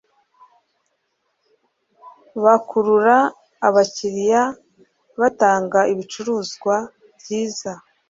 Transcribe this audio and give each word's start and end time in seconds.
bakurura 2.43 3.17
abakiriya 3.67 4.43
batanga 5.19 5.79
ibicuruzwa 5.93 6.75
byiza 7.19 7.71